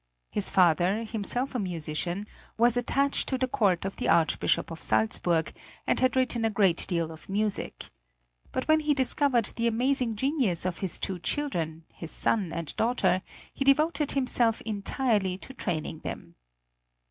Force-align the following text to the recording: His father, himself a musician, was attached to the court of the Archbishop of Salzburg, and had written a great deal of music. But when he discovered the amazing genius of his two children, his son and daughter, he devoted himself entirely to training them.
His 0.31 0.49
father, 0.49 1.03
himself 1.03 1.53
a 1.53 1.59
musician, 1.59 2.25
was 2.57 2.75
attached 2.75 3.29
to 3.29 3.37
the 3.37 3.47
court 3.47 3.85
of 3.85 3.97
the 3.97 4.09
Archbishop 4.09 4.71
of 4.71 4.81
Salzburg, 4.81 5.53
and 5.85 5.99
had 5.99 6.15
written 6.15 6.43
a 6.43 6.49
great 6.49 6.87
deal 6.87 7.11
of 7.11 7.29
music. 7.29 7.85
But 8.51 8.67
when 8.67 8.79
he 8.79 8.95
discovered 8.95 9.53
the 9.55 9.67
amazing 9.67 10.15
genius 10.15 10.65
of 10.65 10.79
his 10.79 10.99
two 10.99 11.19
children, 11.19 11.83
his 11.93 12.09
son 12.09 12.51
and 12.51 12.75
daughter, 12.77 13.21
he 13.53 13.63
devoted 13.63 14.13
himself 14.13 14.59
entirely 14.61 15.37
to 15.37 15.53
training 15.53 15.99
them. 15.99 16.33